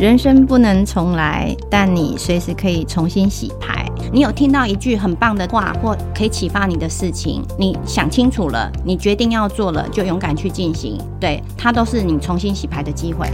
[0.00, 3.84] 人生不能重来，但你随时可以重新洗牌。
[4.10, 10.98] 你有听到一句很棒的话，或可以启发你的事情，你想清楚了，你决定要做了，就勇敢去进行。
[11.20, 13.26] 对，它都是你重新洗牌的机会。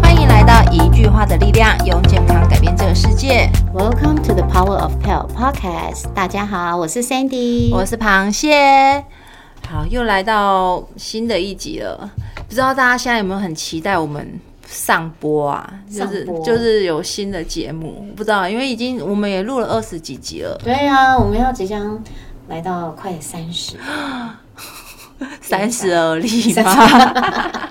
[0.00, 3.50] 欢迎来到一句话的力量，用健康改变这个世界。
[3.74, 6.04] Welcome to the Power of Pill Podcast。
[6.14, 9.04] 大家好，我是 Sandy，我是螃蟹。
[9.70, 12.10] 好，又来到新的一集了。
[12.48, 14.28] 不知道大家现在有没有很期待我们
[14.66, 15.72] 上播啊？
[15.88, 22.02] 就是就是有新的节目，不知道，因为已经我们也录了二十几集了，对啊，我们要即将
[22.48, 23.76] 来到快三十，
[25.40, 27.70] 三十而立嘛。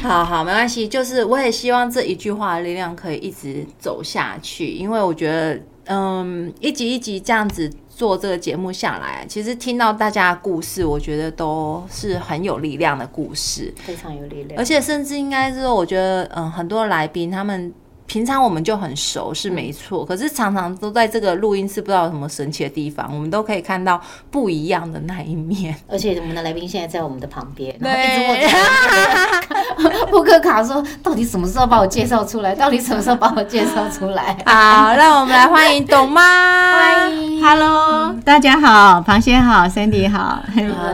[0.00, 14.64] 好好，没关系，就是我也希望这一句话的力量可以一直走下去，因为我觉得，嗯，一集一集这样子做这个节目下来，其实听到大家的故事，我觉得都是很有力量的故事，非常有力量而。
[14.64, 17.72] 且甚至应该是说，我觉得，嗯，很多来宾他们。
[18.08, 25.76] 平常我们就很熟是没错，可是常常都在这个录音室不知道有什么神奇的地方，我们都可以看到不一样的那一面。
[25.86, 29.37] 而且我们的来宾现在在我们的旁边，然后对
[30.10, 32.54] 扑克卡说：“到底什么时候把我介绍出来？
[32.54, 36.78] 到底什么时候把我介绍出来 好，让我们来欢迎董妈。
[36.78, 40.18] 欢迎 Hello，大家好，螃蟹好，Sandy 好。
[40.18, 40.42] 啊，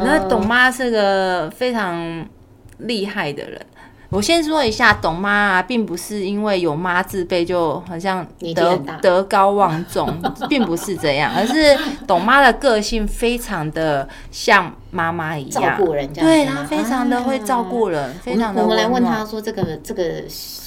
[0.05, 2.27] 那董妈是个非常
[2.79, 3.61] 厉害的人。
[4.15, 10.09] 我先说一下，董妈啊，并不是因为有妈字辈就好像德德高望重，
[10.49, 11.77] 并不是这样，而是
[12.07, 20.23] 董妈的个性非常的像妈妈一样，照顾人家对她非常的会照顾人，？”非常的们我们来问温暖他说：“这个这个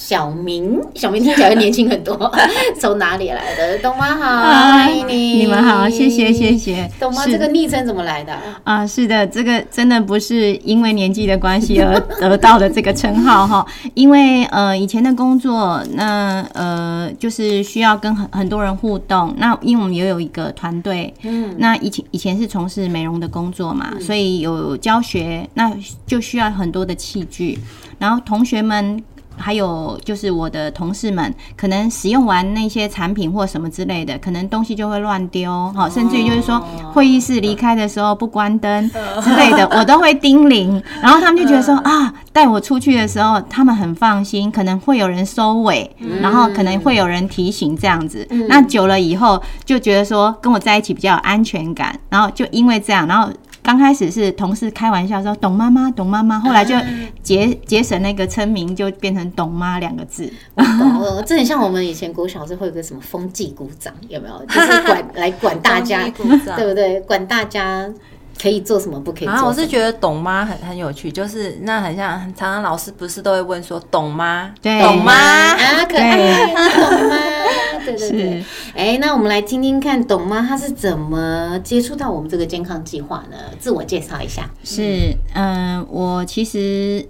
[0.08, 2.16] 小明，小明听起来年轻很多，
[2.80, 6.56] 从哪里来的？”董妈好，欢迎你，你们好，谢谢谢。
[6.56, 6.90] 谢。
[6.98, 8.34] 董妈这个昵称怎么来的？
[8.64, 25.70] 啊，是的，这个真的不是因为年纪的关系而得到的这个称号哈， 因为呃以前的工作，那呃就是需要跟很很多人互动，那因为我们也有一个团队，嗯，那以前以前是从事美容的工作嘛，所以有教学，那
[26.06, 27.58] 就需要很多的器具，
[27.98, 29.04] 然后同学们。
[29.38, 36.58] 还有就是我的同事们，可能使用完那些产品或什么之类的，可能东西就会乱丢，哈，甚至于就是说
[36.92, 38.90] 会议室离开的时候不关灯
[39.22, 48.26] 之类的，我都会叮咛，然后他们就觉得说啊，带我出去的时候，他们很放心，可能会有人收尾，然后可能会有人提醒这样子。
[48.48, 53.30] 那久了以后，就觉得说跟我在一起比较有安全感，然后就因为这样，然后。
[53.68, 56.74] 刚开始是同事开玩笑说“董妈妈，董妈妈”，后来就
[57.22, 60.32] 节节省那个称名，就变成“董妈”两个字。
[60.54, 64.42] 哦，这很像我们以前国小时候会有个什么风纪鼓掌，有没有？
[64.46, 66.02] 就是管来管大家，
[66.56, 66.98] 对不对？
[67.00, 67.86] 管大家
[68.40, 69.44] 可以做什么，不可以做啊。
[69.44, 77.16] 我是觉得董妈很很有趣，就是那很像常常老师不是都会问说董妈，对董妈，啊，可爱，懂吗？
[77.96, 78.46] 对对对是。
[78.74, 83.36] 哎，那我们来听听看，董妈她是怎么接触到我们这个健康计划呢？
[83.58, 84.50] 自我介绍一下。
[84.64, 87.06] 是，嗯、我其实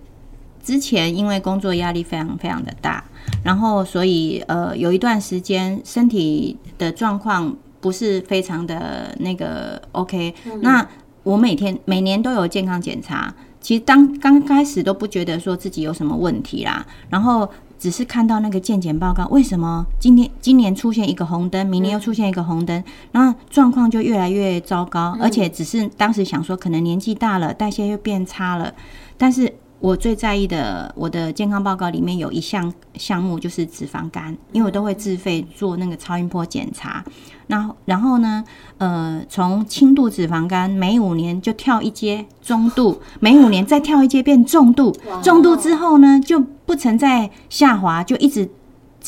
[0.63, 3.05] 之前因为工作压力非常非常的大，
[3.43, 10.87] 然后所以呃有一段时间身体的状况不是非常的那个 OK，、那
[11.23, 17.49] 我每天每年都有健康检查，其实当刚开始都不觉得说自己有什么问题啦，然后。
[17.79, 19.87] 只是看到那个健检报告，为什么？
[20.01, 28.75] 今天今年出现一个红灯，明年又出现一个红灯，然后状况就越来越糟糕，而且只是当时想说，可能年纪大了，代谢又变差了，
[29.17, 37.05] 但是我最在意的，我的健康报告里面有一项项目就是脂肪肝，因为我都会自费做那个超音波检查。
[37.47, 38.45] 那，然后呢，
[38.79, 48.51] 呃，从轻度脂肪肝每五年就跳一阶中度，每五年再跳一阶变重度，重度之后呢就不曾再下滑，就一直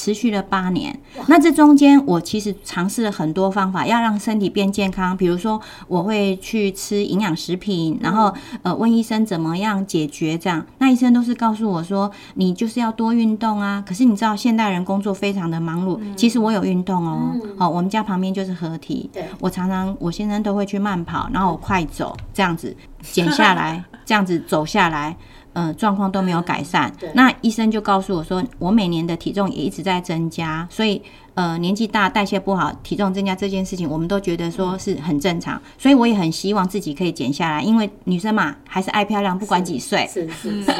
[0.00, 0.98] 持续了八年。
[1.26, 5.14] 那这中间，我其实尝试了很多方法，要让身体变健康。
[5.14, 8.32] 比如说，我会去吃营养食品，然后
[8.62, 10.64] 呃问医生怎么样解决这样。
[10.78, 13.84] 那医生都是告诉我说，你就是要多运动啊。
[13.86, 17.36] 可是你知道，现代人工作非常的忙碌，其实我有运动哦。
[17.58, 25.14] 好、我们家旁边就是合体对，我常常我先生都会去慢跑，然后我快走这样子减下来， 这样子走下来。
[25.52, 31.02] 呃，状况都没有改善对，那医生就告诉我说，我每年的体重也一直在增加，所以
[31.40, 40.06] 呃年纪大代谢不好，体重增加这件事情，我们都觉得说是很正常，所以我也很希望自己可以减下来，因为女生嘛还是爱漂亮，不管几岁。
[40.12, 40.70] 是是是，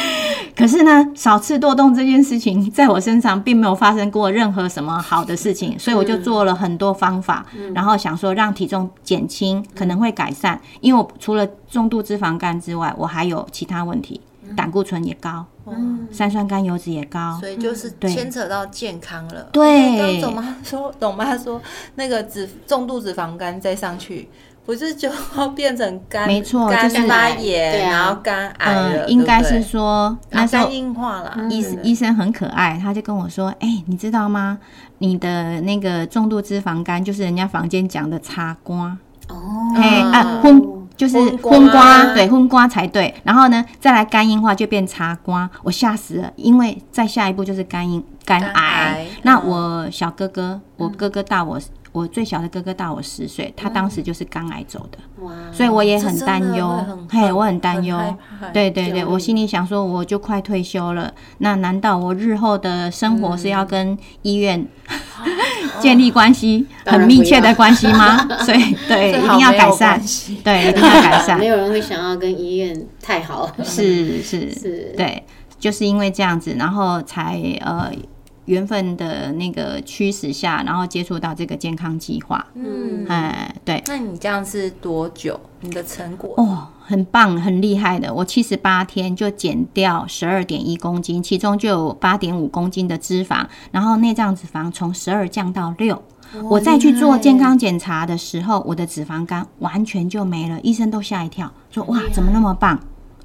[0.54, 10.60] 可是呢，少吃多动这件事情在我身上并没有发生过任何什么好的事情，所以我就做了很多方法，然后想说让体重减轻，可能会改善。
[10.82, 14.20] 因为我除了重度脂肪肝之外，我还有其他问题，
[14.54, 15.46] 胆固醇也高，
[16.10, 18.10] 三酸甘油脂也高，所以就是对。
[18.10, 19.48] 牵扯到健康了。
[19.52, 20.20] 对。
[20.20, 21.60] 刚董妈说，董妈说
[21.94, 24.28] 那个脂重度脂肪肝再上去，
[24.66, 26.26] 不是就要变成肝？
[26.26, 27.98] 没错肝就是发对炎，啊。
[27.98, 31.36] 然后肝癌了，嗯，应该是说那时候啊肝硬化了。
[31.48, 34.58] 医对医生很可爱，他就跟我说：“哎、你知道吗？
[34.98, 38.96] 你的那个重度脂肪肝就是人家房间讲的擦瓜，
[39.28, 39.36] 哦，
[39.76, 43.14] 哎、嗯啊昏就是昏瓜，对昏瓜才对。
[43.24, 49.06] 然后呢，再来肝硬化就变茶瓜，我吓死了，因为再下一步就是肝硬肝肝癌癌。
[49.22, 51.58] 那嗯我小哥哥，我哥哥大我。
[51.92, 57.98] 我最小的哥哥大我十岁，他当时就是肝癌走的，哇，所以我也很担忧，嘿，我很担忧
[58.52, 64.64] 对对对，我心里想说，我就快退休了，那难道我日后的生活是要跟医院
[65.80, 68.26] 建立关系很密切的关系吗？
[68.44, 70.00] 所以对，一定要改善。
[70.44, 71.38] 对，一定要改善。
[71.40, 74.50] 没，有人会想要跟医院太好，是是。
[74.52, 75.24] 是，对，
[75.58, 77.90] 就是因为这样子，然后才呃
[78.50, 85.38] 缘分的那个驱使下，然后接触到这个健康计划，嗯，哎，对，那你这样是多久？
[85.60, 86.34] 你的成果？
[86.36, 88.12] 哦，很棒，很厉害的。
[88.12, 96.02] 我七十八天就减掉十二点一公斤，其中就有八点五公斤的脂肪，然后内脏脂肪从十二降到六。
[96.48, 102.78] 我再去做健康检查的时候，我的脂肪肝完全就没了，医生都吓一跳，说哇，怎么那么棒？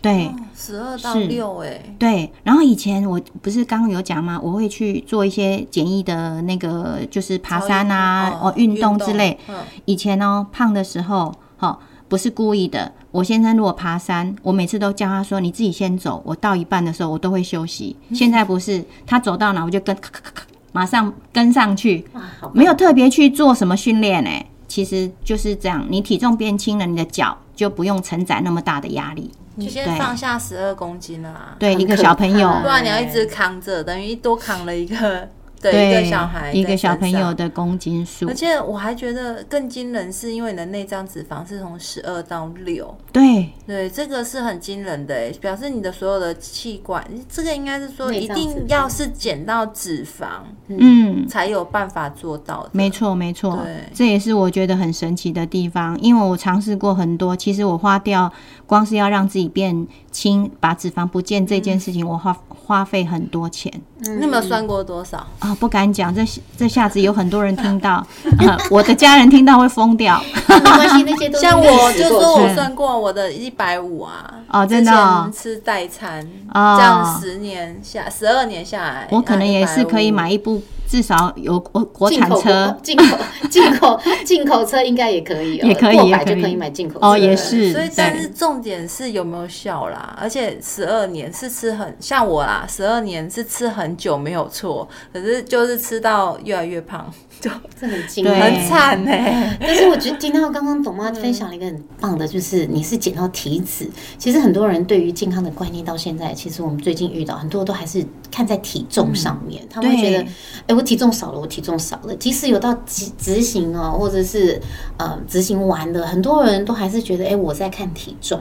[0.05, 4.39] 对，十二到是六，哎，对，然后以前我不是刚刚有讲吗？
[4.39, 9.35] 我会去做一些简易的那个，就是爬山啊，哦，运动之类。
[9.49, 9.55] 嗯
[9.85, 12.91] 以前哦，胖的时候，哈、不是故意的。
[13.09, 17.95] 我先生如果爬山，我每次都叫他说：“你自己先走。”我到一半的时候，我都会休息。
[18.13, 22.05] 现在不是，他走到哪我就跟咔咔咔咔，马上跟上去，
[22.53, 24.45] 没有特别去做什么训练哎。
[24.67, 29.31] 其实就是这样，你体重变轻了，你的脚就不用承载那么大的压力。
[29.55, 29.97] 你先对。
[29.97, 35.27] 放下十二公斤了啊，对，一个小朋友，不然你要一直扛着，等于多扛了一个
[35.61, 37.33] 对对一个小孩，一个小朋友。
[37.33, 43.49] 的公斤数而，且我还觉得更惊人，是因为你的内脏脂肪是从十二到六，对。
[43.65, 50.27] 对，这个是很惊人的诶，表示你的所有的器官，这个应该是说一定要是减到脂肪
[50.67, 52.69] 嗯，才有办法做到的。
[52.73, 58.31] 没错没错对，这也是我觉得很神奇的地方，因为我尝试过很多，其实我花掉
[58.67, 63.71] 光是要让自己变轻，把脂肪不见这件事情，我花花费很多钱。
[63.99, 65.25] 你有没有算过多少？
[65.39, 66.23] 啊、不敢讲，这
[66.57, 68.05] 这下子有很多人听到，
[68.39, 70.21] 呃 我的家人听到会疯掉。
[70.47, 75.31] 没关系，那些都是像我历史过就说我算过我的一百五啊，哦真的哦。
[75.33, 76.21] 吃代餐，
[76.53, 83.17] 哦这样十年下十二年下来，我可能也是可以买一一部至少有国国产车，进口
[83.49, 86.25] 进口进口车应该也可以哦，也可以过也可以。
[86.25, 87.07] 百就可以买进口车。
[87.07, 97.11] 哦也是所以但是重点是有没有效啦，而且十二年是吃很像我啦，十二年是吃很久没有错，可是就是吃到越来越胖，
[97.41, 103.89] 就 这很惊人，很惨哎、 但是我觉得听到刚刚董妈分享了一个很棒的，就是你是减到体脂。
[104.17, 110.29] 其实很多人对于健康的观念到现在，其实我们最近遇到很多都还是看在体重上面，他们会觉得，对
[110.67, 112.15] 哎、我体重少了，我体重少了。
[112.15, 114.59] 即使有到执执行哦，或者是
[114.97, 118.39] 呃执行完的，很多人都还是觉得，哎、我在看体重。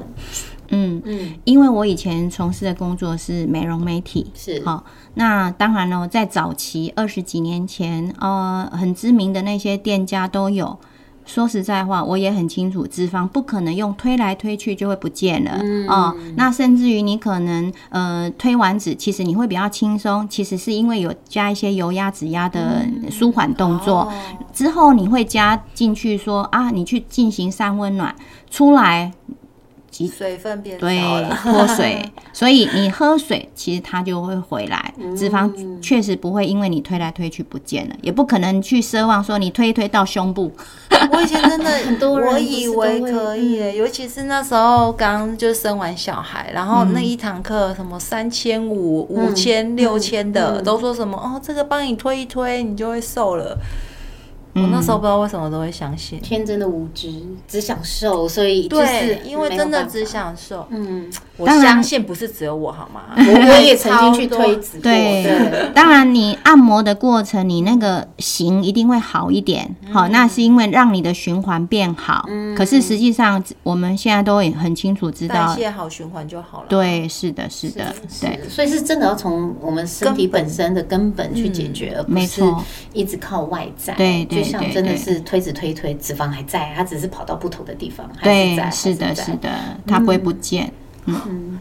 [0.69, 1.03] 嗯。
[1.05, 10.79] 嗯，因为我以前从事的工作是美容媒体，是好、那当然了，在早期二十几年前，呃，很知名的那些店家都有。
[11.27, 16.15] 说实在话，我也很清楚，脂肪不可能用推来推去就会不见了、哦。
[16.37, 24.01] 那甚至于你可能呃推完脂，其实你会比较轻松，其实是因为有加一些油压、指压的舒缓动作。
[24.01, 24.13] 哦
[24.53, 28.15] 之后你会加进去说啊，你去进行三温暖，
[28.51, 29.13] 出来
[30.09, 34.93] 水分变少对了， 脱水，所以你喝水，其实它就会回来。
[35.17, 40.53] 脂肪确实不会因为你推来推去不见了，也不可能去奢望说你推一推到胸部。
[41.13, 53.59] 我以前真的很多人我以为可以耶，尤其是那时候刚就生完小孩，然后那一堂课什么三千五、五千、六千的，都说什么哦，这个帮你推一推，你就会瘦了。
[54.55, 56.21] 我那时候不知道为什么都会相信。
[56.21, 57.11] 天真的无知，
[57.49, 60.65] 只想瘦，所以就对是，因为真的只想瘦。
[60.71, 63.03] 嗯，我相信不是只有我好吗？
[63.17, 72.25] 我我也 曾经去推直播，对对，当然，你按摩的过程，你那个型一定会好一点，好，那是因为让你的循环变好。
[72.57, 76.67] 可是实际上，我们现在都也很清楚知代道，谢好，循环就好了。
[76.69, 83.95] 对，是的，是的，对，所以是真的要从我们身体本本身的根本去解决，而不是没错一直靠外在。
[83.95, 89.51] 对对就像真的是推子推推，脂肪还在，它只是跑到不同的地方，还在，，是的，是的，
[89.87, 90.73] 它不会不见。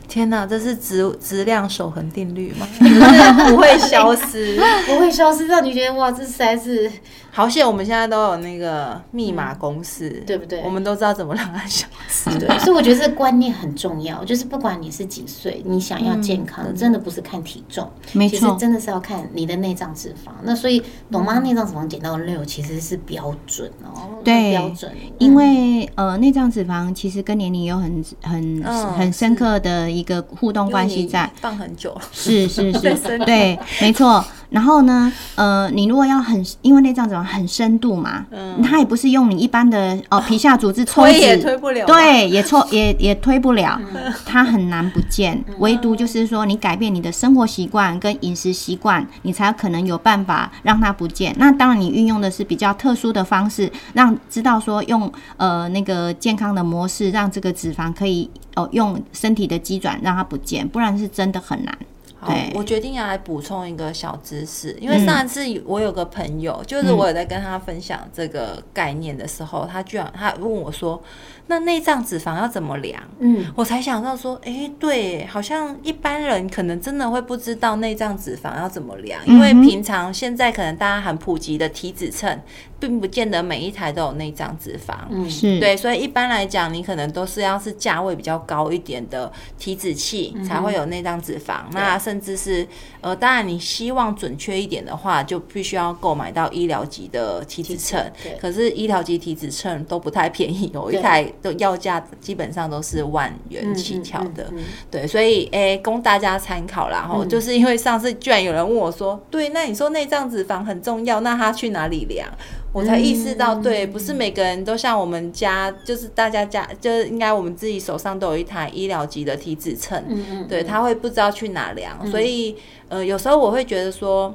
[0.08, 2.68] 天哪，这是质质量守恒定律吗？
[2.80, 4.60] 就 是不会消失。
[4.88, 6.92] 不会消失，让你觉得哇，这实在是
[7.32, 12.30] 好险，我们现在都有那个密码公式，对不对我们都知道怎么让它消失。
[12.40, 20.32] 对，所以我觉得这个观念很重要，就是不管你是几岁，你想要健康，真的不是看体重，其实没错，真的是要看你的内脏脂肪。
[20.44, 20.82] 那所以
[21.12, 31.30] 懂妈内脏脂肪减到六，其实是标准哦，对标准，因为呃，内脏脂肪其实跟年龄有很很嗯很深刻的一个互动关系在。
[31.42, 34.24] 放很久了，是是是 对，没错。
[34.54, 43.82] 然后呢，呃，你如果要很，因为内脏脂肪很深度嘛，嗯它也不是用你一般的哦 皮下组织抽推也脂，推不了。，对，也抽也也推不了，
[44.28, 45.44] 它很难不见。
[45.58, 51.36] 唯独就是说，你改变你的生活习惯跟饮食习惯，你才有可能有办法让它不见。
[51.40, 61.76] 那当然，你运用的是比较特殊的方式，让知道说用呃那个健康的模式，让这个脂肪可以哦用身体的机转让它不见，不然是真的很难。
[62.24, 71.02] 好，我决定要来补充一个小知识，因为上一次我有个朋友，就是我有在跟他分享这个概念的时候，他居然他问我说
[71.48, 82.42] ：“那内脏脂肪要怎么量？”嗯，我才想到说，哎、对，好像一般人可能真的会不知道内脏脂肪要怎么量，因为平常现在可能大家很普及的体脂秤，
[82.80, 84.96] 并不见得每一台都有内脏脂肪。
[85.10, 91.62] 嗯是，对，所以一般来讲，你可能都是要是价位比较高一点的体脂器才会有内脏脂肪。
[91.72, 92.68] 那甚至是
[93.02, 98.04] 呃，当然你希望准确一点的话，就必须要购买到医疗级的体脂秤。
[98.22, 104.44] 对可是医疗级体脂秤都不太便宜有，一台的要价基本上都是万元起跳的。
[104.46, 107.06] 嗯嗯嗯对，所以诶，供大家参考啦。
[107.08, 112.28] 吼、就是因为上次居然有人问我说，对，那你说内脏脂肪很重要，那他去哪里量？
[112.72, 120.04] 我才意识到，对，不是每个人都像我们家，就是大家家，就是应该我们自己手上都有一台医疗级的体脂秤，
[120.50, 122.56] 对，他会不知道去哪量，所以
[122.90, 124.34] 呃，有时候我会觉得说。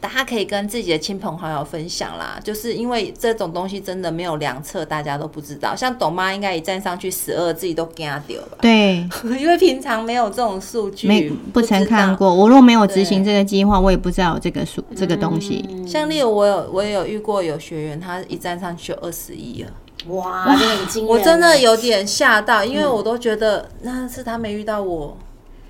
[0.00, 5.76] 大家可以跟自己的亲朋好友分享啦，就是因为这种东西真的没有量测，大家都不知道。
[5.76, 8.58] 像董妈应该一站上去十二，自己都惊掉吧？
[8.62, 9.06] 对，
[9.38, 12.16] 因为平常没有这种数据，没不曾看。
[12.16, 12.34] 过。
[12.34, 15.64] 我若没有执行这个计划，我也不知道有这个数这个东西。
[15.86, 19.70] 像例如我有我也有遇过有学员，他一站上去就二十一了，
[20.08, 20.56] 哇，
[21.06, 25.16] 我真的有点吓到，因为我都觉得那是他没遇到我，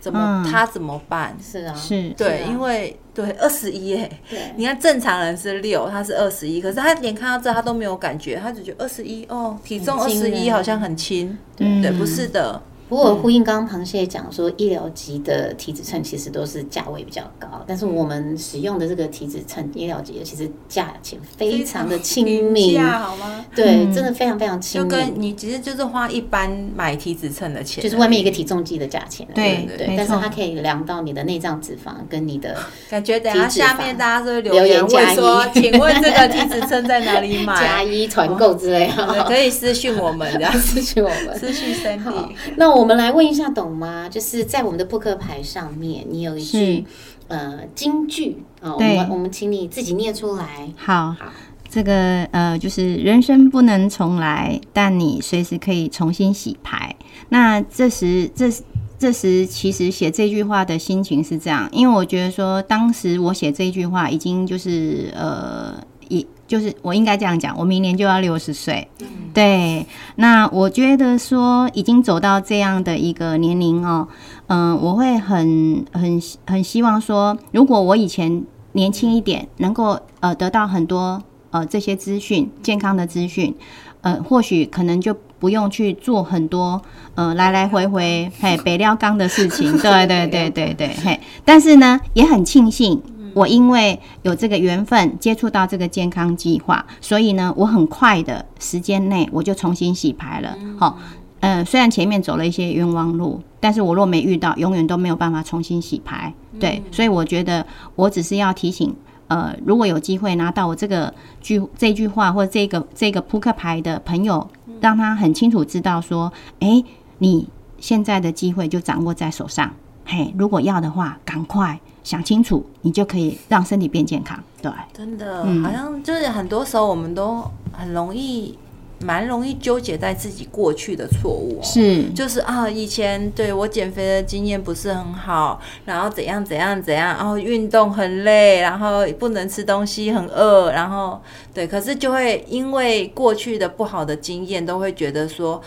[0.01, 0.51] 怎么、嗯。
[0.51, 1.37] 他怎么办？
[1.41, 2.47] 是啊，是，对，是啊。
[2.49, 4.11] 因为对二十一哎，
[4.57, 23.45] 你看正常人是六，他是二十一，可是他连看到这他都没有感觉，他只觉得二十一哦，体重二十一好像很轻，嗯对，不是的，不过我呼应刚刚螃蟹讲说，医疗级的体脂秤其实都是价位比较高，但是我们使用的这个体脂秤医疗级的，其实价钱非常的亲民好吗？
[23.55, 29.25] 对，嗯真的非常非常亲就跟民，你其实就是花一般买体脂秤的钱，就是外面一个体重计的价钱。
[29.33, 32.57] 对对，但是它可以量到你的内脏脂肪跟你的
[32.91, 35.07] 感觉等一下下面大家是会留留言言加一。
[35.07, 37.55] 问说，请问这个体脂秤在哪里买？
[37.63, 37.81] 加？
[37.85, 41.39] 一团购之类对的，可以私讯我们这样， 私讯我们。
[41.39, 42.31] 私讯 Sandy。
[42.57, 46.85] 那我们来问一下懂吗，就是在我们的扑克牌上面，你有一句
[47.29, 50.69] 呃金句啊，我们我们请你自己念出来。
[50.77, 51.27] 好好，
[51.69, 56.95] 这个呃，就是人生不能重来，但你随时可以重新洗牌。
[57.29, 58.51] 那这时这
[58.99, 65.75] 这时其实写这句话的心情是这样，因为我觉得说，当时我写这句话已经就是呃，
[66.09, 68.87] 也就是我应该这样讲，我明年就要六十岁。
[69.33, 74.09] 对，那我觉得说已经走到这样的一个年龄哦，
[74.49, 83.55] 嗯、我会很很很希望说，如果我以前年轻一点，能够呃得到很多呃这些资讯，健康的资讯，
[84.01, 86.81] 呃，或许可能就不用去做很多
[87.15, 90.75] 呃来来回回嘿北料缸的事情，对对对对。
[90.75, 93.01] 对嘿，但是呢，也很庆幸。
[93.35, 100.57] 我因为有这个缘分接触到这个健康计划，所以呢，我很快的时间内我就重新洗牌了。
[100.79, 100.99] 好、
[101.41, 106.33] 嗯，虽然前面走了一些冤枉路，但是我若没遇到，永远都没有办法重新洗牌。
[106.59, 108.95] 对，所以我觉得我只是要提醒
[109.29, 114.47] 呃，如果有机会拿到我这个句这句话或者这个这个扑克牌的朋友，
[114.81, 116.85] 让他很清楚知道说，诶，
[117.19, 119.73] 你现在的机会就掌握在手上。
[120.05, 124.43] 嘿，如果要的话，赶快想清楚，你就可以让身体变健康。
[124.63, 127.43] 对，真的，嗯好像就是很多时候我们都
[127.73, 128.59] 很容易，
[129.01, 131.65] 蛮容易纠结在自己过去的错误、哦。
[131.65, 141.21] 是，就是啊，以前对我减肥的经验不是很好，然后怎样怎样怎样，然后运动很累，然后不能吃东西，很饿，然后
[141.55, 145.63] 对，可是就会因为过去的不好的经验，都会觉得说，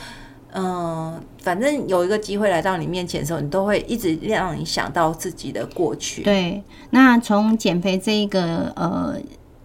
[0.56, 6.22] 嗯、反正有一个机会来到你面前的时候，你都会一直让你想到自己的过去。
[6.24, 6.62] 对。
[6.92, 9.16] 那从减肥这一个呃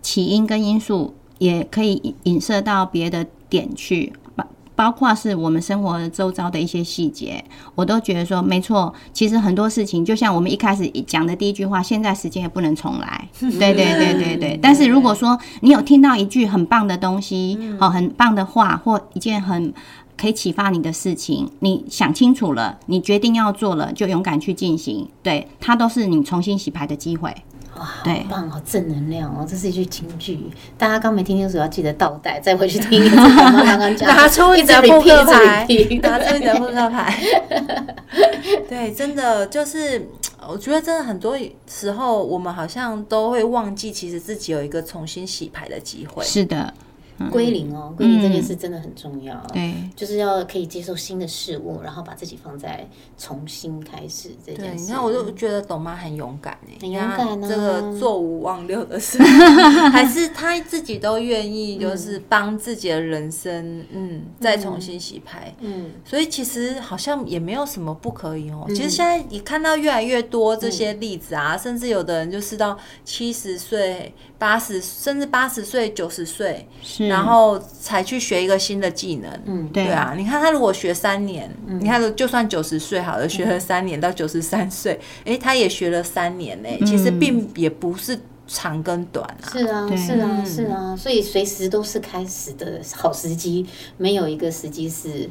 [0.00, 4.12] 起因跟因素，也可以引引射到别的点去。
[4.34, 8.94] 包包括是我们生活周遭的一些细节，我都觉得说没错。
[9.12, 13.28] 其实很多事情，就像我们一开始讲的第一句话，现在时间也不能重来。
[13.40, 14.58] 对对对对对。
[14.62, 19.74] 但是如果说你有听到一句很棒的东西，哦，很棒的话，或一件很
[20.20, 25.08] 可以启发你的事情，你想清楚了，你决定要做了，就勇敢去进行。
[25.22, 27.32] 对，它都是你重新洗牌的机会。
[27.76, 29.46] 哇，好对棒，好正能量哦！
[29.48, 30.36] 这是一句金句，
[30.76, 34.14] 大家刚没听清楚，要记得倒带，再回去听一刚刚讲的。
[34.16, 35.66] 拿出你的一直扑克牌
[36.02, 37.14] 拿出你的扑克牌。
[38.68, 40.10] 对，真的就是，
[40.48, 46.24] 我觉得真的很多时候，我们好像都会忘记，其实自己有一个重新洗牌的机会。
[46.24, 46.74] 是的，
[47.30, 49.34] 归零哦，归零这件事真的很重要。
[49.52, 49.74] 对。
[49.96, 54.84] 就是要可以接受新的事物，然后把自己放在重新开始这，件事。
[54.84, 59.18] 你看，我就觉得董妈很勇敢哎，很勇敢啊你看这个做五忘六的事，
[59.90, 65.52] 还是她自己都愿意，就是帮自己的人生，嗯，再重新洗牌。
[65.60, 68.64] 嗯，所以其实好像也没有什么不可以哦。
[68.68, 79.30] 其实现在你看到越来越多这些例子啊，甚至有的人就是到七十岁、八十，甚至八十岁、九十岁，是，然后才去学一个新的技能。
[79.46, 86.68] 嗯对对啊，你看他如果学三年，你看就算九十岁好了，学了三年到九十三岁，哎，他也学了三年呢。
[86.86, 89.46] 其实并也不是长跟短啊。
[89.50, 95.28] 是啊，是啊，是啊，所以随时都是开始的好时机，没有一个时机是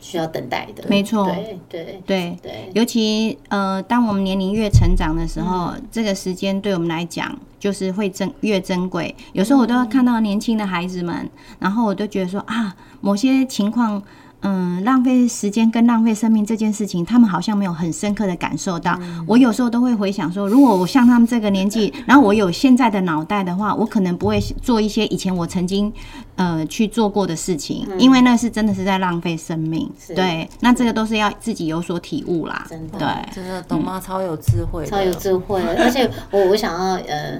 [0.00, 0.84] 需要等待的。
[0.88, 2.38] 没错对对对。
[2.42, 9.14] 对，尤其呃，当我们年龄越成长的时候，这个时间对我们来讲就是会珍越珍贵。
[9.32, 14.02] 有时候我都要看到年轻的孩子们，然后我都觉得说啊，某些情况。
[14.42, 18.98] 嗯，浪费时间跟浪费生命这件事情，他们好像没有很深刻的感受到。
[19.26, 25.92] 我有时候都会回想说，如果我像他们这个年纪，然后我有现在的脑袋的话，我可能不会做一些以前我曾经
[26.40, 29.86] 呃去做过的事情，因为那是真的是在浪费生命。
[30.16, 32.66] 对，那这个都是要自己有所体悟啦。
[32.66, 37.38] 真的对，真的，懂吗超有智慧，超有智慧，而且我我想要呃。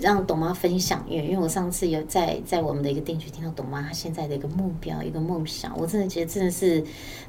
[0.00, 6.84] 让董妈分享，因为因为我上次有在在我们的一个店区听到董妈她现在的一个目标一个梦想，我真的觉得真的是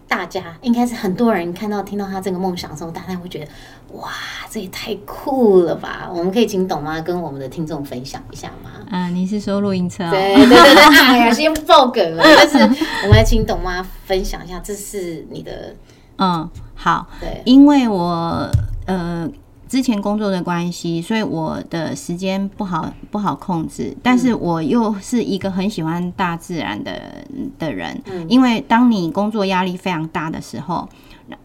[0.07, 3.47] 大家应该是很多人看到听到她这个梦想的时候，大家会觉得
[3.93, 4.11] 哇，
[4.49, 6.09] 这也太酷了吧！
[6.11, 8.71] 我们可以请董妈跟我们的听众分享一下吗？
[8.91, 10.11] 嗯、你是说露营车、哦？
[10.11, 12.57] 对对对对，哎呀，先爆梗了，但 是
[13.03, 15.75] 我们来请董妈分享一下，这是你的
[16.17, 18.49] 嗯，好，对因为我
[18.85, 19.29] 呃
[19.69, 27.23] 之前工作的关系，所以我的时间不好不好控制，但是我又是一个很喜欢大自然的
[27.57, 30.89] 的人，因为当你工作压力非常大的时候。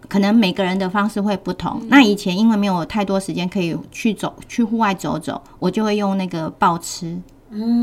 [0.08, 1.78] 可能每个人的方式会不同。
[1.88, 7.20] 那以前因为没有太多时间可以去走去户外走走，我就会用那个暴吃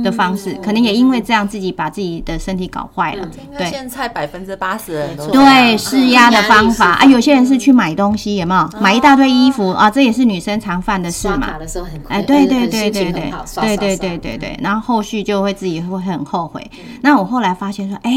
[0.03, 0.53] 的方式。
[0.63, 3.27] 可能也因为这样，自己把自己的身体搞坏了。
[3.57, 8.79] 对现在百分之八十的人都没错这样对，施压的方法啊，有些人是去买东西，有没有？
[8.79, 11.57] 买一大堆衣服啊，这也是女生常犯的事嘛刷卡。
[11.60, 13.21] 的时候很哎，对对对对对
[13.77, 16.69] 对对对对，然后后续就会自己会很后悔。
[17.01, 18.12] 那我后来发现说，哎，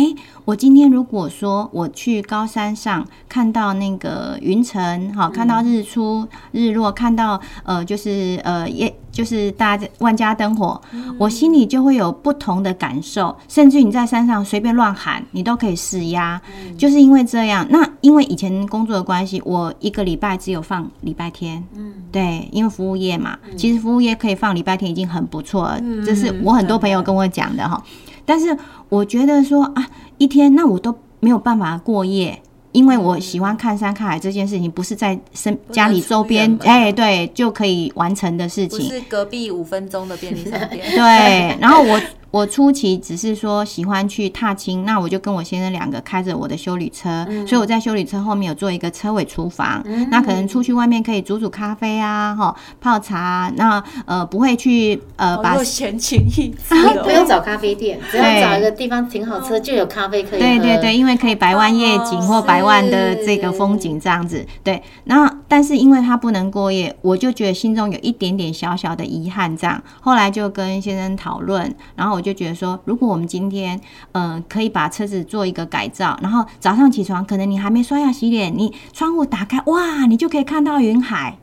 [0.44, 8.94] 我今天如果说我去高山上看到那个云层，好，看到日出日落，看到呃，就是呃夜。
[9.14, 10.78] 就是大家万家灯火，
[11.16, 16.40] 我心里就会有不同的感受，甚至你在山上随便乱喊，你都可以施压。
[16.76, 27.80] 就是因为这样，那因为以前工作的关系，我一个礼拜只有放礼拜天，嗯，对，因为服务业嘛，其实服务业可以放礼拜天已经很不错了，这是我很多朋友跟我讲的哈。
[28.26, 32.42] 但是我觉得说啊，一天那我都没有办法过夜。
[32.74, 38.90] 因为我喜欢看山看海这件事情，不是在身家里周边哎，对就可以完成的事情。
[38.90, 40.84] 是隔壁五分钟的便利商店。
[40.90, 42.00] 对，然后我
[42.34, 57.26] 我初期只是说喜欢去踏青，那我就跟我先生两个开着我的修理车，嗯所以我在修理车后面有做一个车尾厨房，那可能出去外面可以煮煮咖啡啊，哈，泡茶啊，那呃不会去呃把闲情逸致不用哦。
[57.28, 60.44] 找咖啡店，只要找一个地方停好车，就有咖啡可以喝。
[60.44, 64.44] 对对对，因为可以百万夜景哦或百万的这个风景这样子。
[64.64, 69.56] 对，然后但是因为他不能过夜，我就觉得心中有一点点小小的遗憾。
[69.56, 73.80] 这样，后来就跟先生讨论，然后我就觉得说，如果我们今天
[74.12, 81.36] 嗯、呃可以把车子做一个改造，然后早上起床可能你还没刷牙洗脸，你窗户打开，哇，你就可以看到云海。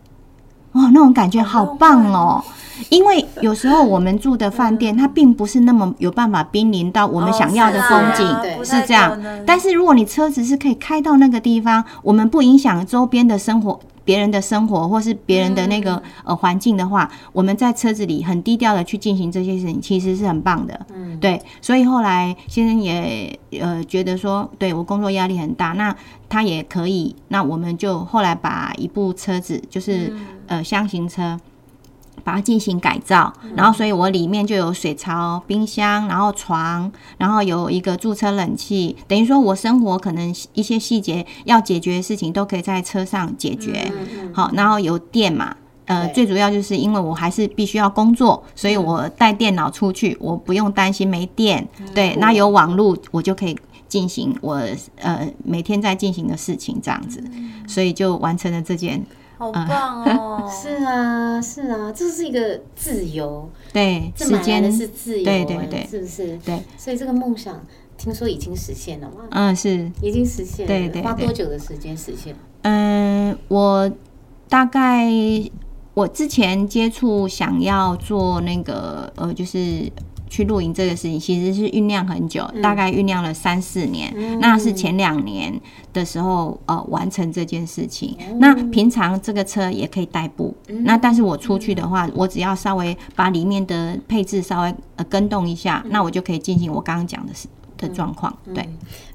[0.73, 2.41] 哇，那种感觉好棒哦！
[2.89, 9.21] 因为有时候我们住的饭店，它并不是那么有办法濒临到我们想要的哦风景，是这样。
[9.45, 13.81] 但是如果你车子是可以开到那个地方，我们不影响周边的生活。
[14.03, 20.85] 别人的生活，或是别人的那个呃环境的话，我们在车子里很低调的去进行这些事情，其实是很棒的。
[20.93, 25.95] 嗯，对，所以后来先生也呃觉得说，对我工作压力很大，那
[26.27, 30.13] 他也可以，那我们就后来把一部车子，就是、
[30.47, 31.39] 呃箱型车。
[32.23, 43.91] 把它进行改造，然后所以我里面就有水槽、冰箱，然后床，然后有一个驻车冷气，等于说我生活可能一些细节要解决的事情都可以在车上解决。
[44.33, 51.67] 好，然后有电嘛，呃，最主要就是因为我还是必须要工作，所以我带电脑出去，我不用担心没电。
[51.95, 54.61] 对，那有网络，我就可以进行我
[54.97, 57.23] 呃每天在进行的事情，这样子，
[57.67, 59.03] 所以就完成了这件。
[59.41, 60.45] 好棒哦！
[60.47, 66.37] 是啊，是啊，这是一个自由，对，这买来时间的是自由，对对对是不是？
[66.45, 67.59] 对，所以这个梦想
[67.97, 69.25] 听说已经实现了吗？
[69.31, 72.35] 嗯是，已经实现了，对对对花多久的时间实现？
[72.61, 73.91] 嗯，我
[74.47, 75.09] 大概
[75.95, 79.91] 我之前接触想要做那个呃，就是
[80.31, 84.15] 去露营这个事情，其实是酝酿很久，大概酝酿了三四年。
[84.39, 85.53] 那是前两年
[85.91, 88.17] 的时候呃完成这件事情。
[88.39, 97.49] 那平常这个车也可以代步，那但是我出去的话，我只要稍微把里面的配置稍微呃跟动一下，那我就可以进行我刚刚讲的事
[97.81, 98.33] 的状况。
[98.53, 98.65] 对，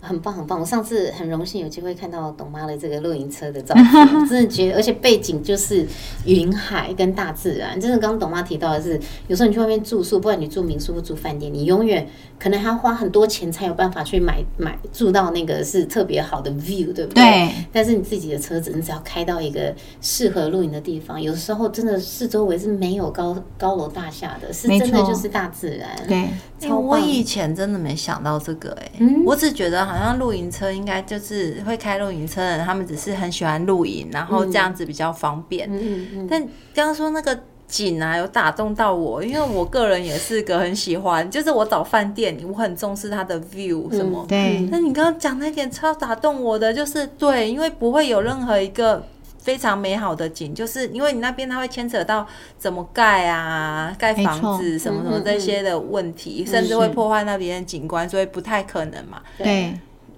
[0.01, 0.61] 很棒很棒！
[0.61, 3.85] 我上次很荣幸有机会看到董妈的这个露营车的照片，
[4.29, 5.87] 真的觉得，而且背景就是
[6.25, 7.81] 云海跟大自然。
[7.81, 12.07] 真的，刚刚董妈提到的是，有时候你去外面住宿，不管你住民宿或住饭店，你永远
[12.39, 17.23] 可能还要花很多钱才有办法去买 买住到那个是特别好的 view，对不对？
[17.23, 25.89] 对但是你自己的车子，你只要开到一个适合露营的地方，有时候真的四周围是没有高高楼大厦的，是真的就是大自然。
[26.09, 35.69] 对，哎超棒我以前真的没想到这个哎、嗯我只觉得好像露营车应该就是会开露营车的人，他们只是很喜欢露营，然后这样子比较方便。
[35.71, 36.41] 嗯嗯嗯，但
[36.75, 44.25] 刚刚说那个景啊，有打动到我，因为我个人也是个很喜欢，就是我找饭店，我很重视它的 view 什么。
[44.29, 49.05] 对那你刚刚讲那点超打动我的，就是对，因为不会有任何一个
[49.47, 52.27] 非常美好的景，就是因为你那边它会牵扯到
[52.59, 59.23] 怎么盖啊、盖房子什么什么这些的问题，甚至会破坏那边的景观，所以不太可能嘛。
[59.39, 59.73] 对。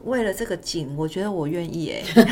[0.04, 2.22] 为了这个景，我觉得我愿意哎， 觉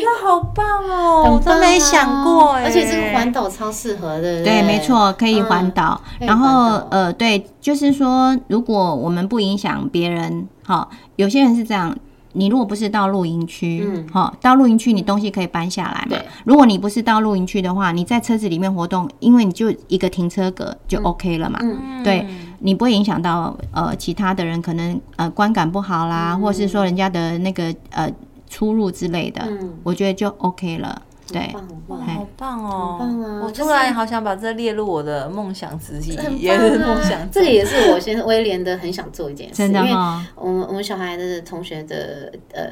[0.00, 5.98] 得好棒哦，我都没想过哎，而且这个环岛超适合的，对，没错，可以环岛。
[6.18, 11.96] 然后呃，对，就是说，如果我们不影响别人，好，有些人是这样。
[12.32, 16.22] 你如果不是到露营区，嗯好、到露营区你东西可以搬下来嘛对。
[16.44, 21.58] 如果你不是到露营区的话，你在车子里面活动，因为你就一个停车格就 OK 了嘛。
[21.62, 22.26] 嗯对
[22.58, 28.10] 你不会影响到呃其他的人，可能呃观感不好啦，或是说人家的那个呃
[28.48, 31.02] 出入之类的，嗯我觉得就 OK 了。
[31.28, 32.98] 对很，棒很棒哇，好棒哦！
[33.00, 37.30] 很棒啊我突然好想把这列入我的梦想之一，也是梦想。
[37.30, 39.90] 这个也是我先威廉的很想做一件事，因为、
[40.34, 42.62] 我们我们小孩的同学的呃。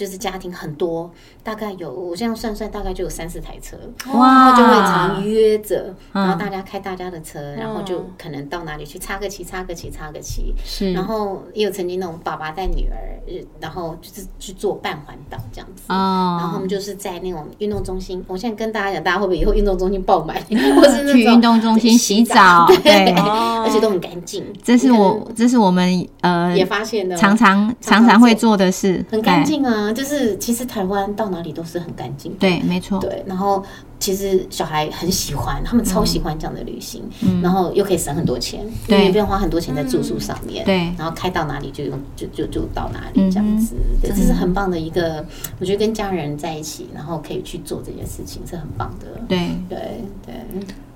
[0.00, 1.10] 就是家庭很多，
[1.42, 15.82] 大概有我这样算算，大概就有三四台车，然哇后就会常约着，嗯然后大家开大家的车，然后就可能到哪里去插个旗、插个旗、插个旗，是，然后也有曾经那种爸爸带女儿，呃然后就是去做半环岛这样子。
[15.88, 20.34] 哦，然后我们就是在那种运动中心，我现在跟大家讲，大家会不会以后运动中心爆满，
[20.76, 24.42] 或是去运动中心洗澡，对，哦而且都很干净。
[24.62, 29.44] 这是我这是我们呃也发现的，常常常常常会做的事，很干。
[29.44, 29.89] 净啊。
[29.92, 32.32] 就是其实台湾到哪里都是很干净。
[32.34, 33.62] 对，没错，对，然后
[33.98, 37.40] 其实小孩很喜欢，他们超喜欢这样的旅行，嗯。
[37.42, 40.92] 然后又可以省很多钱，因对不用花很多钱在住宿上面，对。
[40.98, 45.24] 然后开到哪里就用就就就到哪嗯里这样子，对，这是很棒的一个，
[45.58, 49.78] 我觉得跟家人在一起，然后可以去做这件事情是很棒的，对，对
[50.26, 50.34] 对，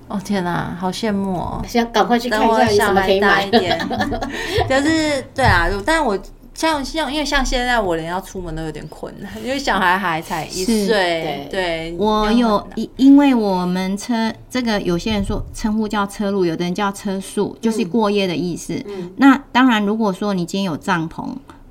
[0.07, 1.65] 哦天哪，好羡慕哦！
[1.67, 3.47] 想赶快去看一下有什么可以买。
[3.47, 3.51] 一。
[3.51, 3.79] 点，
[4.69, 6.17] 就是对啊，但我
[6.55, 18.81] 像像因为像现在我连要出门都有点困难，因为小孩还才一是岁，对，我有因因为我们车这个有些人说称呼叫车路，有的人叫车宿，就是过夜的意思。
[18.87, 21.29] 嗯那当然，如果说你今天有帐篷，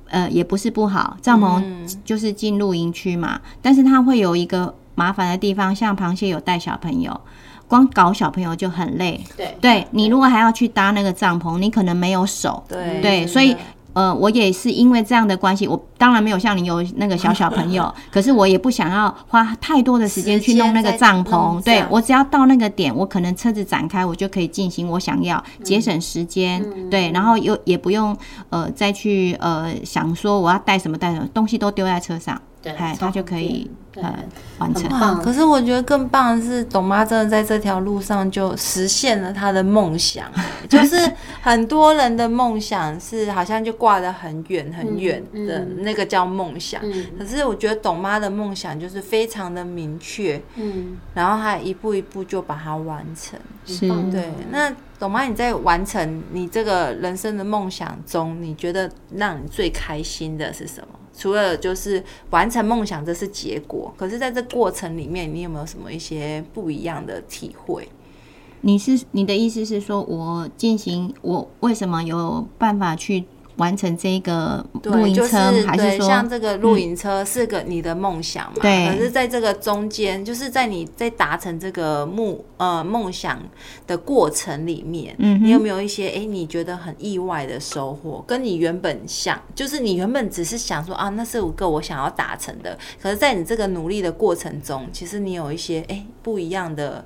[0.08, 7.18] 呃，也不是不好，帐嗯篷就是进露营区嘛，但是它会有一个麻烦的地方，像螃蟹有带小朋友，
[7.66, 9.20] 光搞小朋友就很累。
[9.36, 12.62] 对对你如果还要去搭那个帐篷，你可能没有手。
[12.68, 13.60] 对对，所以的
[13.94, 21.62] 呃，我也是因为这样的关系，我当然没有像你有那个小小朋友， 可是我也不想要花太多的时间去弄那个帐篷。
[21.62, 26.62] 对我只要到那个点，我可能车子展开，我就可以进行我想要，节省时间。
[26.90, 28.16] 对，然后又也不用
[28.50, 34.24] 呃再去呃想说我要带什么带什么，东西都丢在车上，对哎，超它就可以方便呃
[34.58, 34.90] 完成。
[34.90, 40.26] 哇可是我觉得更棒的是，董妈真的在这条路上就实现了她的梦想，
[40.68, 40.96] 就是
[41.42, 46.80] 很多人的梦想是好像就挂得很远很远的，嗯那个叫梦想。
[46.82, 53.38] 嗯可是我觉得董妈的梦想就是非常的明确，嗯，然后她一步一步就把它完成。
[53.66, 60.98] 是对，那懂吗你在完成你这个人生的梦想中，你觉得让你最开心的是什么？
[61.16, 67.88] 除了就是完成梦想，这是结果，可是在这过程里面，你有没有什么一些不一样的体会？
[68.62, 73.24] 你是你的意思是说我进行我为什么有办法去
[73.56, 78.58] 完成这个露对，营车，就是还是说嗯对像这个露营车是个你的梦想嘛？
[78.60, 83.40] 对可是在这个中间，就是在你在达成这个目呃梦想
[83.86, 88.24] 的过程里面，嗯你有没有一些哎、诶你觉得很意外的收获？
[88.26, 97.04] 跟你原本想，就是你原本只是想说啊，那是五个我想要达成的，可是在你这个努力的过程中，其实你有一些哎、诶不一样的，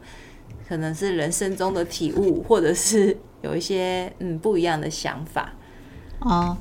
[0.67, 5.53] 可能是人生中的体悟，或者是有一些嗯不一样的想法。
[6.21, 6.57] 哦，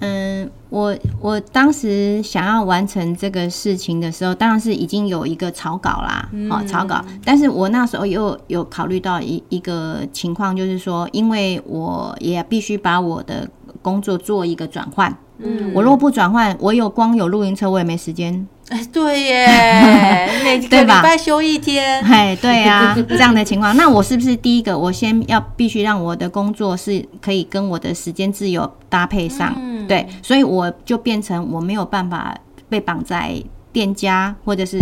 [0.00, 7.04] 嗯，我我当时想要完成这个事情的时候，当然是已经有一个草稿啦，哦，草稿。
[7.24, 13.48] 但是我那时候又有考虑到一一个情况，就是说，因为我也必须把我的
[13.88, 15.14] 工作做一个转换。
[15.38, 15.72] 嗯。
[15.74, 18.46] 我如果不转换，我有光有露营车，我也没时间。
[18.68, 29.54] 哎，对耶， 每个礼拜休一天，哎，对啊，这样的情况，那我是不是第一个，我先要必须让我的工作是可以跟我的时间自由搭配上？
[29.56, 29.86] 嗯。
[29.88, 32.36] 对，所以我就变成我没有办法
[32.68, 33.42] 被绑在
[33.78, 34.76] 店家或者是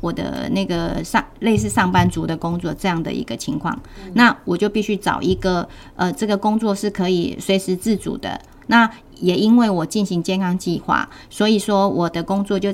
[0.00, 3.78] 我的那个上类似上班族的工作这样的一个情况，
[4.14, 8.40] 那我就必须找一个呃，这个工作是可以随时自主的。
[8.68, 12.72] 那也因为我进行健康计划，所以说我的工作就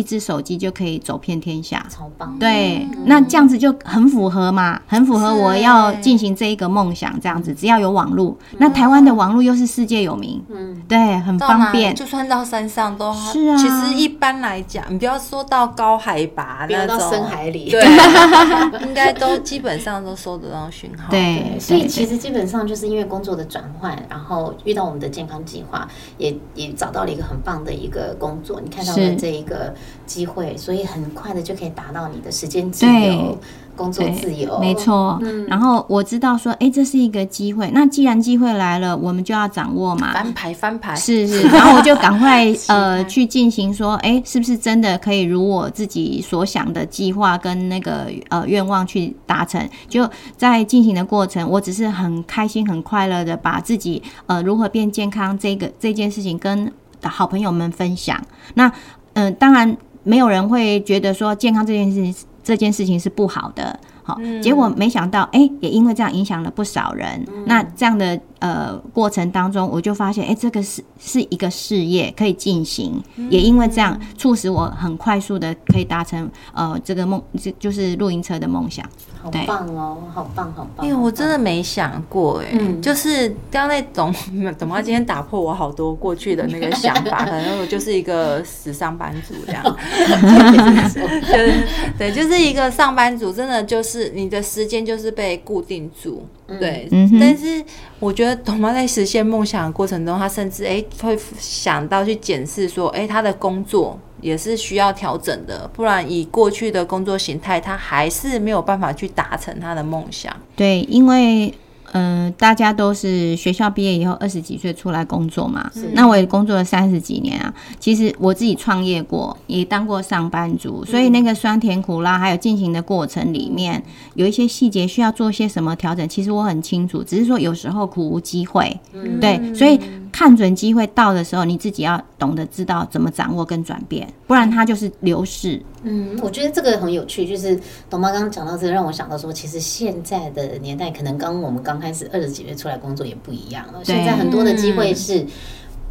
[0.00, 1.84] 一只手机就可以走遍天下。
[1.90, 2.34] 超棒。
[2.38, 7.20] 对，那这样子就很符合嘛，很符合我要欸进行这一个梦想。
[7.20, 11.94] 这样子，只要有网络，那台湾的网络又是世界有名，嗯，对，很方便。
[11.94, 17.68] 就算到山上都是啊其实一般来讲，你不要说到高海拔不要到那种，深海里。
[17.70, 17.84] 对，
[18.86, 21.10] 应该都基本上都收得到讯号。
[21.10, 25.86] 对对，，所以其实基本上就是因为工作的转换，然后遇到我们的健康计划，
[26.16, 29.74] 也也找到了一个很棒的一个工作，你看到了是这一个
[30.06, 33.38] 机会，所以很快的就可以达到你的时间自由、
[33.76, 34.58] 工作自由。
[34.58, 35.18] 没错。
[35.22, 37.70] 嗯然后我知道说，哎，这是一个机会。
[37.72, 40.12] 那既然机会来了，我们就要掌握嘛。
[40.12, 49.68] 翻牌翻牌，是是， 然后我就赶快 呃去进行说，哎，是不是真的可以如我自己所想的计划跟那个呃愿望去达成？
[49.88, 56.70] 就在进行的过程，我只是很开心、很快乐的把自己呃如何变健康这个这件事情跟
[57.02, 58.20] 好朋友们分享。
[58.54, 58.70] 那
[59.14, 63.78] 嗯、呃当然没有人会觉得说健康这件事情这件事情是不好的。
[64.02, 67.22] 好，结果没想到，哎、也因为这样影响了不少人。
[67.44, 78.84] 那这样的呃过程当中，我就发现，哎、这个是是一个事业可以进行，也因为这样促使我很快速的可以达成呃这个梦，就就是露营车的梦想。
[79.22, 80.86] 好棒哦，好棒，好棒！
[80.86, 82.80] 因为我真的没想过哎、嗯。
[82.80, 84.12] 就是刚刚在董
[84.58, 89.62] 董妈今天打破我好多过去的那个想法，可能我就是一个死上班族这样，
[91.22, 91.66] 就是
[91.98, 96.26] 对，就是一个上班族，真的就是你的时间就是被固定住，
[96.58, 97.62] 对，嗯但是
[97.98, 110.34] 我觉得董妈在实现梦想的过程中，她甚至哎、会想到去检视说，哎、她的工作也是需要调整的，不然以过去的工作形态，她还是没有办法去达成她的梦想。
[110.56, 111.54] 对，因为
[111.92, 117.52] 嗯、大家都是学校毕业以后二十几岁出来工作嘛，那我也工作了三十几年啊。
[117.78, 123.82] 其实我自己创业过，也当过上班族，所以那个酸甜苦辣还有进行的过程里面，
[124.14, 127.02] 有一些细节需要做些什么调整，其实我很清楚。
[127.02, 128.78] 只是说有时候苦无机会，
[129.20, 129.80] 对，所以
[130.12, 135.60] 看准机会到的时候，你自己要懂得知道怎么掌握跟转变，不然它就是流逝。
[135.82, 143.80] 嗯，我觉得这个很有趣，就是董妈刚刚讲到这个，让我想到说，其实现在的年代，可能刚我们刚开始二十几岁出来工作也不一样了。
[143.82, 145.26] 现在很多的机会是。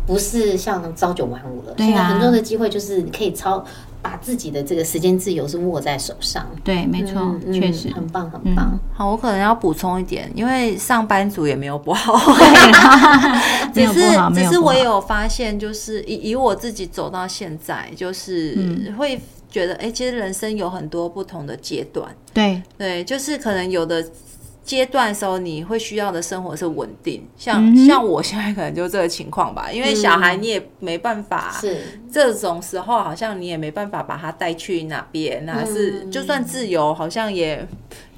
[0.07, 3.63] 不是像朝九晚五了，对啊现在很多的机会就是你可以超
[4.01, 7.89] 把自己的这个时间自由是握在手上，对，没错确实。
[7.93, 8.79] 很棒很棒。
[8.93, 12.13] 好，我可能要补充一点，因为上班族也没有不好，
[13.75, 14.01] 没只是
[14.33, 14.49] 只。
[14.49, 24.05] 是我也有发现，就是以以我自己走到现在，就是嗯会觉得，哎、其实人生有很多不同的阶段，对，对，就是可能有的。
[24.69, 36.11] 阶段的时候，你会需要的生活是稳定，像、嗯像我现在可能就这个情况吧，因为小孩你也没办法，是，这种时候好像你也没办法把他带去哪边，那是、嗯。
[36.11, 37.67] 就算自由，好像也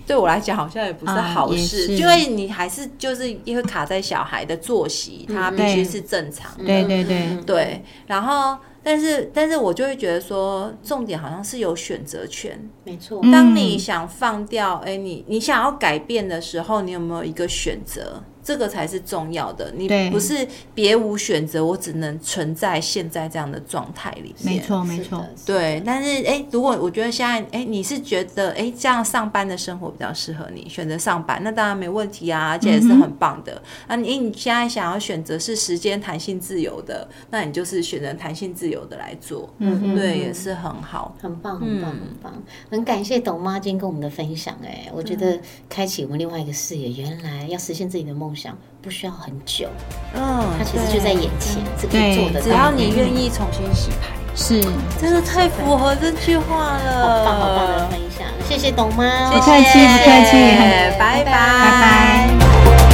[0.06, 1.94] 对我来讲好像也不是好事，是。
[1.96, 8.58] 因为你还是就是因为卡在小孩的作息，他必须是正常的，对对对，嗯对，然后。
[8.84, 12.60] 但是，但是我就会觉得说，重点好像是有选择权。
[12.84, 13.20] 没错。
[13.24, 18.24] 嗯当你想放掉，哎、你你想要改变的时候，你有没有一个选择？
[18.44, 19.72] 这个才是重要的。
[19.76, 24.56] 你不是别无选择，我只能存在现在这样的状态里面。
[24.56, 33.62] 没错没错，对，但是哎、如果我觉得现在哎、你是觉得哎、这样上班的生活比较适合你，选择上班，那当然没问题啊，而且也是很棒的。
[33.88, 41.16] 那、你你现在想要选择是时间弹性自由的，那你就是选择弹性自由的来做，嗯对，也是很好。
[41.22, 42.44] 很棒，很棒，嗯很棒！
[42.70, 49.68] 很感谢董妈今天跟我们的分享，哎，我觉得开启我们另外一个视野，原来要实现自己的梦想不需要很久，
[50.16, 52.42] 嗯，它其实就在眼前，是可以做得到的。
[52.42, 54.62] 只要你愿意重新洗牌，是，
[55.00, 57.26] 真的太符合这句话了。
[57.26, 60.32] 好棒好棒的分享，谢谢董妈，谢谢不客气不客气
[60.98, 61.32] 拜拜拜
[61.82, 62.91] 拜。